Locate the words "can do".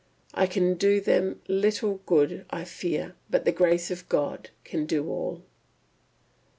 0.47-0.99, 4.63-5.07